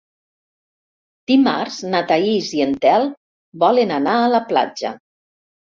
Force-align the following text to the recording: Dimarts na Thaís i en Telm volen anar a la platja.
Dimarts 1.33 1.77
na 1.93 2.01
Thaís 2.13 2.49
i 2.61 2.65
en 2.67 2.75
Telm 2.87 3.15
volen 3.67 3.97
anar 4.01 4.19
a 4.27 4.35
la 4.37 4.45
platja. 4.53 4.99